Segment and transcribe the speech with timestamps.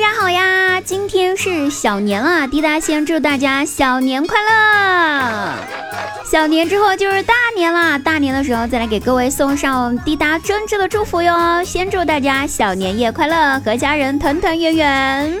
[0.00, 0.80] 大家好呀！
[0.80, 5.54] 今天是小年了，滴答先祝大家小年快乐。
[6.24, 11.62] 小年之后就是大年啦，大年的时候再来给各位送上滴答真挚的祝福哟。
[11.62, 15.38] 先祝大家小年夜快乐，和家人团团圆圆。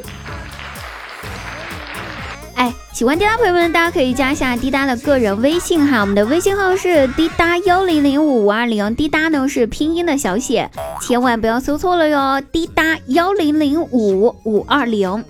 [2.60, 10.70] 哎，喜欢滴答朋友们，大家可以加一下滴答的个人微信哈，我们的微信号是滴答幺零零五五二零，滴答呢是拼音的小写，
[11.00, 15.24] 千万不要搜错了哟，滴答幺零零五五二零。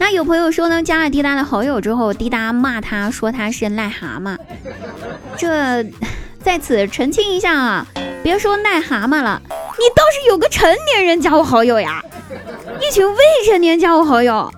[0.00, 4.36] 那有朋友说呢，加了滴答的好友之后，滴答骂他说他是癞蛤蟆，
[5.38, 5.86] 这
[6.42, 7.86] 在此澄清一下啊，
[8.24, 12.02] 别说癞蛤蟆了，你倒是有个成年人加我好友呀，
[12.80, 14.52] 一群未成年加我好友。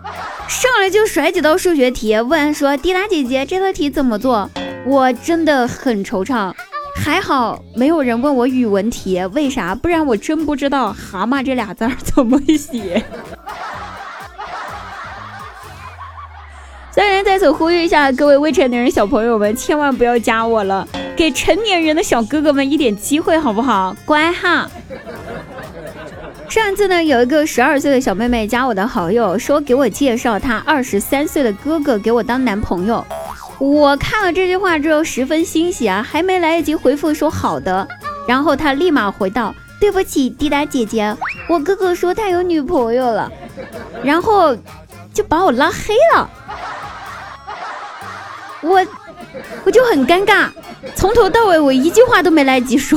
[0.48, 4.50] 上来就甩几道数学题，问说：“滴答姐姐，这道题怎么做？”
[4.86, 6.52] 我真的很惆怅，
[6.94, 9.74] 还好没有人问我语文题，为啥？
[9.74, 13.02] 不然我真不知道“蛤蟆”这俩字儿怎么写。
[16.94, 23.97] 当然，在此呼吁一下各位未成年人小朋友们，千万不要加我了，给成年人的小哥哥们一点机会好不好？
[24.04, 24.70] 乖哈。
[26.55, 33.05] 上次呢，有一个十二岁的小妹妹加我的好友，说给我介绍她二十三岁的哥哥给我当男朋友。
[33.58, 37.88] 我看了这句话之后十分欣喜啊，还没来得及回复说好的，
[38.28, 41.16] 然后他立马回道：“对不起，滴答姐姐，
[41.48, 43.28] 我哥哥说他有女朋友了。”
[44.05, 44.56] 然后
[45.12, 46.30] 就把我拉黑了。
[48.60, 48.86] 我
[49.64, 50.50] 我就很尴尬，
[50.94, 52.97] 从头到尾我一句话都没来得及说。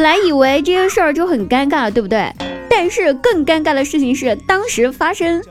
[0.00, 2.32] 本来以为这件事儿就很尴尬，对不对？
[2.70, 5.42] 但是更尴尬的事情是，当时发生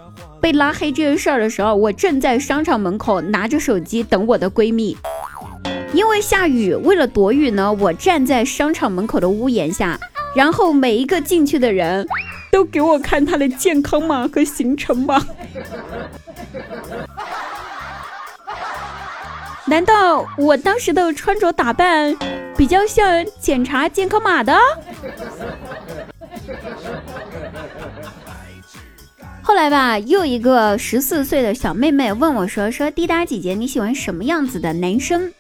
[0.42, 4.98] 被拉黑这件事儿的时候，我正在商场门口拿着手机等我的闺蜜。
[5.94, 10.00] 因为下雨，为了躲雨呢，我站在商场门口的屋檐下，
[10.36, 12.08] 然后每一个进去的人
[12.52, 15.24] 都给我看他的健康码和行程码。
[19.70, 22.16] 难道我当时的穿着打扮？
[22.58, 24.58] 比较像检查健康码的。
[29.42, 35.32] 后来吧，又一个十四岁的小妹妹问我说：“说滴答姐姐，你喜欢什么样子的男生？”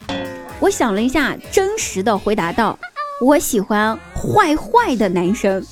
[0.61, 2.77] 我想了一下，真实的回答道
[3.21, 5.65] ：“我喜欢坏坏的男生。”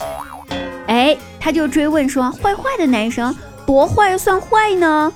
[0.88, 3.36] 哎，他就追问说：“坏坏的男生
[3.66, 5.12] 多坏算坏呢？”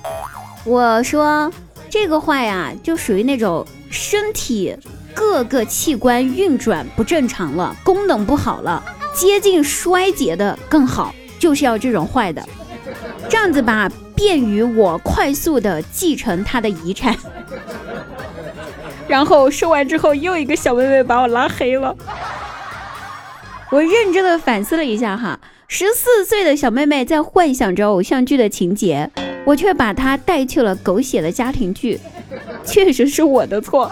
[0.64, 1.52] 我说
[1.92, 4.74] ：“这个坏呀，就属于那种身体。”
[5.14, 8.82] 各个器官运转不正常了，功能不好了，
[9.14, 12.42] 接近衰竭的更好，就是要这种坏的，
[13.28, 17.14] 这样子吧，便于我快速的继承他的遗产。
[19.06, 21.94] 然后说完之后，又一个小妹妹把我拉黑了。
[23.70, 25.38] 我认真的反思了一下哈，
[25.68, 29.10] 十四岁的小妹妹在幻想着偶像剧的情节，
[29.44, 32.00] 我却把他带去了狗血的家庭剧，
[32.64, 33.90] 确实是我的错。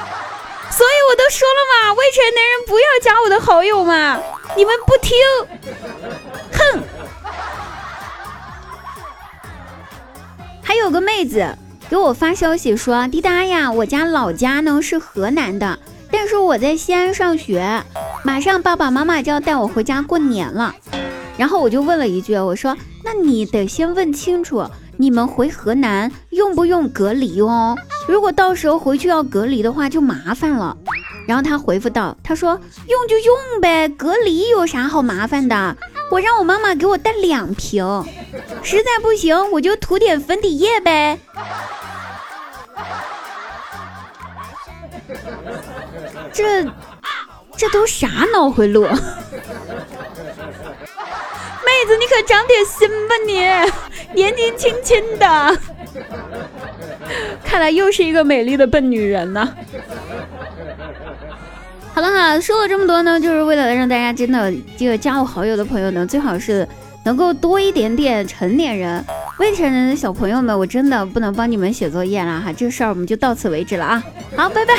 [0.71, 4.21] 所以我都说了嘛，未成年人不要加我的好友嘛，
[4.57, 5.17] 你们不听，
[6.53, 6.83] 哼！
[10.63, 15.77] 还有个妹子给我发消息说：“滴答呀，我家老家呢是河南的，
[16.13, 17.83] 但是我在西安上学，
[18.23, 20.73] 马上爸爸妈妈就要带我回家过年了。”
[21.37, 24.65] 然后我就问了一句：“我说，那你得先问清楚，
[25.01, 27.75] 你们回河南用不用隔离哦？”
[28.07, 30.77] 如果到时候回去要隔离的话，就麻烦了。
[31.27, 35.75] 然后他回复道：“他说用就用呗，隔离有啥好麻烦的？
[36.11, 38.05] 我让我妈妈给我带两瓶，
[38.63, 41.19] 实在不行我就涂点粉底液呗。”
[46.33, 46.65] 这
[47.57, 48.87] 这都啥脑回路？
[51.97, 55.59] 你可长点心吧你， 年纪轻轻的。
[57.45, 59.55] 看来又是一个美丽的笨女人呢。
[61.93, 66.67] 好了哈，说了这么多呢，就是为了让大家真的这个加我好友的朋友呢，最好是
[67.05, 69.05] 能够多一点点成年人，
[69.39, 72.53] 未成年的小朋友们，我真的不能帮你们写作业了哈。
[72.53, 74.03] 这事儿我们就到此为止了啊。
[74.37, 74.75] 好，拜拜。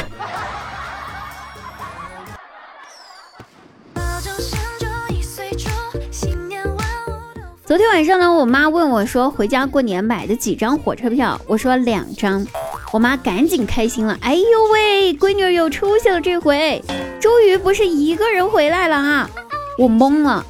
[7.71, 12.45] 昨天晚上呢，我妈问我说：“回家过年买的几张火车票？”我说：“两张。”
[12.91, 16.83] 我妈赶紧开心了：“哎呦喂，闺女有出息了，这回
[17.21, 19.29] 终于不是一个人回来了啊！”
[19.79, 20.45] 我懵了，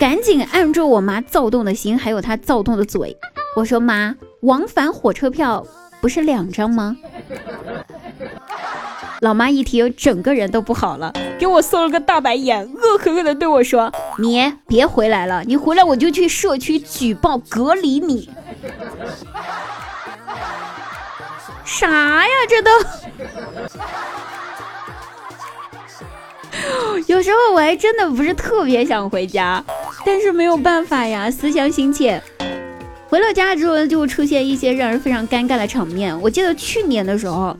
[0.00, 3.16] 赶紧按住我妈躁动的心，还有她躁动的嘴。
[3.54, 5.64] 我说：“妈，往返火车票
[6.00, 6.96] 不是两张吗？”
[9.24, 13.90] 老妈一听，整个人都不好了，给我送了个大白眼，恶狠狠地对我说
[14.20, 18.28] ：“你别回来了，你回来我就去社区举报隔离你。
[21.64, 22.32] ”啥呀？
[22.46, 22.70] 这都
[27.08, 29.64] 有时候我还真的不是特别想回家，
[30.04, 32.22] 但是没有办法呀，思乡心切。
[33.08, 36.20] 回了家之后，就出现一些让人非常尴尬的场面。
[36.20, 37.56] 我记得去年的时候，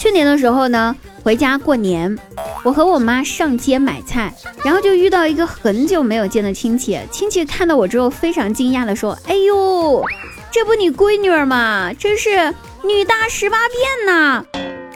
[0.00, 2.18] 去年的时候呢，回家过年，
[2.64, 4.32] 我和我妈上街买菜，
[4.64, 6.98] 然后就遇到一个很久没有见的亲戚。
[7.10, 10.02] 亲戚看到我之后，非常惊讶的说：“哎呦，
[10.50, 11.92] 这不你闺女儿吗？
[11.92, 12.30] 真是。”
[12.82, 14.42] 女大十八变呐！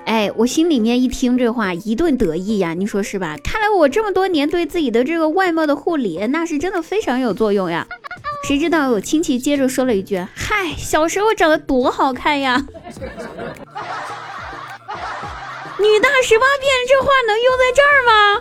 [0.06, 3.36] 哎，我心里面一听这话，一顿得意呀，你说是吧？
[3.44, 7.86] 看来我这么多年对自己的这个外貌的护理，那是真的非常有作用呀。
[8.48, 12.64] 谁知道我亲戚接着说了一句：“嗨，小时候长得多好看呀！”
[15.84, 18.40] 女大十八变这话能用在这儿吗？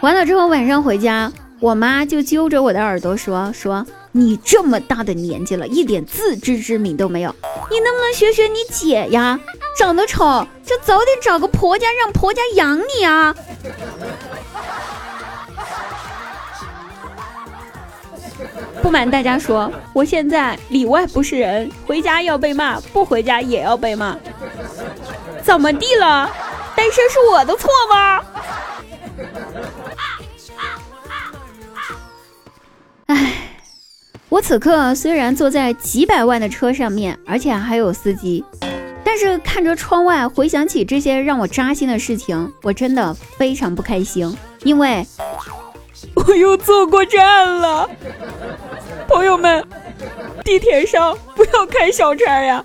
[0.00, 1.30] 完了之后晚上回家，
[1.60, 3.86] 我妈就揪着我的耳朵说说。
[4.14, 7.34] 你这么大的年纪了，一点自知之明都没有，
[7.70, 9.40] 你能不能学学你姐呀？
[9.78, 13.34] 长得丑就早点找个婆家，让婆家养你啊！
[18.82, 24.16] 不瞒大家说，我现在里外不是人，回家要被骂，不回家也要被骂。
[25.42, 26.28] 怎么地了？
[26.74, 28.24] 单身是我的错吗？
[34.28, 38.42] 我此刻虽然坐在几百万的车上面，而且还有司机，
[39.04, 45.06] 但是看着窗外，回想起这些让我扎心的事情，我真的非常不开心，因为
[46.16, 47.88] 我又坐过站了。
[49.12, 49.62] 朋友们，
[50.42, 52.64] 地铁上不要开小差呀！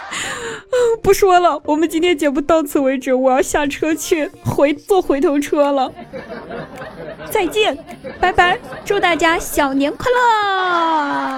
[1.02, 5.92] 不说了，我们今天节目到此为止，我要下车去回坐回头车了。
[7.30, 7.76] 再见，
[8.18, 11.37] 拜拜，祝大家小年快乐！